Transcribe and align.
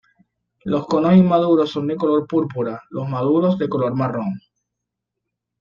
Los 0.63 0.87
conos 0.87 1.13
inmaduros 1.15 1.69
son 1.71 1.85
de 1.85 1.95
color 1.95 2.25
púrpura, 2.25 2.81
los 2.89 3.07
maduros 3.07 3.59
de 3.59 3.69
color 3.69 3.93
marrón. 3.93 4.41